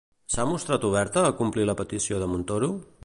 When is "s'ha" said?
0.35-0.45